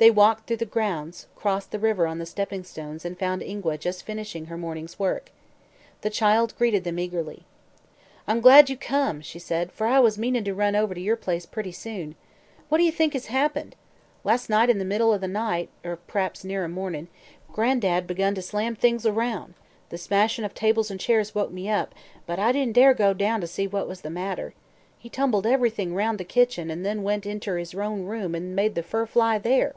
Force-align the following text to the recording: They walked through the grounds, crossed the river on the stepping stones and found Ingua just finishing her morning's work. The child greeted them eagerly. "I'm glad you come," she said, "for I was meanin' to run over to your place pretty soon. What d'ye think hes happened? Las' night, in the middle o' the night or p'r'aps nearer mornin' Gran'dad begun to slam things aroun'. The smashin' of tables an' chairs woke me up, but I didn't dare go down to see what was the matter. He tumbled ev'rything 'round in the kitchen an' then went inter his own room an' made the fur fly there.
They 0.00 0.12
walked 0.12 0.46
through 0.46 0.58
the 0.58 0.64
grounds, 0.64 1.26
crossed 1.34 1.72
the 1.72 1.78
river 1.80 2.06
on 2.06 2.18
the 2.20 2.24
stepping 2.24 2.62
stones 2.62 3.04
and 3.04 3.18
found 3.18 3.42
Ingua 3.42 3.78
just 3.78 4.04
finishing 4.04 4.44
her 4.46 4.56
morning's 4.56 4.96
work. 4.96 5.32
The 6.02 6.08
child 6.08 6.54
greeted 6.56 6.84
them 6.84 7.00
eagerly. 7.00 7.42
"I'm 8.28 8.40
glad 8.40 8.70
you 8.70 8.76
come," 8.76 9.22
she 9.22 9.40
said, 9.40 9.72
"for 9.72 9.88
I 9.88 9.98
was 9.98 10.16
meanin' 10.16 10.44
to 10.44 10.54
run 10.54 10.76
over 10.76 10.94
to 10.94 11.00
your 11.00 11.16
place 11.16 11.46
pretty 11.46 11.72
soon. 11.72 12.14
What 12.68 12.78
d'ye 12.78 12.92
think 12.92 13.12
hes 13.14 13.26
happened? 13.26 13.74
Las' 14.22 14.48
night, 14.48 14.70
in 14.70 14.78
the 14.78 14.84
middle 14.84 15.10
o' 15.10 15.18
the 15.18 15.26
night 15.26 15.68
or 15.84 15.96
p'r'aps 15.96 16.44
nearer 16.44 16.68
mornin' 16.68 17.08
Gran'dad 17.52 18.06
begun 18.06 18.36
to 18.36 18.40
slam 18.40 18.76
things 18.76 19.04
aroun'. 19.04 19.54
The 19.88 19.98
smashin' 19.98 20.44
of 20.44 20.54
tables 20.54 20.92
an' 20.92 20.98
chairs 20.98 21.34
woke 21.34 21.50
me 21.50 21.68
up, 21.68 21.92
but 22.24 22.38
I 22.38 22.52
didn't 22.52 22.74
dare 22.74 22.94
go 22.94 23.14
down 23.14 23.40
to 23.40 23.48
see 23.48 23.66
what 23.66 23.88
was 23.88 24.02
the 24.02 24.10
matter. 24.10 24.54
He 24.96 25.08
tumbled 25.08 25.46
ev'rything 25.46 25.92
'round 25.94 26.14
in 26.14 26.18
the 26.18 26.24
kitchen 26.24 26.70
an' 26.70 26.82
then 26.84 27.02
went 27.02 27.26
inter 27.26 27.56
his 27.58 27.74
own 27.74 28.04
room 28.04 28.36
an' 28.36 28.54
made 28.54 28.76
the 28.76 28.82
fur 28.84 29.04
fly 29.06 29.38
there. 29.38 29.74